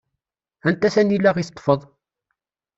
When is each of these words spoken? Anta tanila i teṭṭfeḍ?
Anta 0.67 0.87
tanila 0.93 1.31
i 1.41 1.43
teṭṭfeḍ? 1.47 1.81